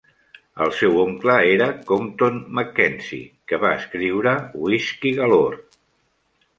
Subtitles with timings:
[0.63, 5.65] El seu oncle era Compton MacKenzie, que va escriure "Whisky Galore".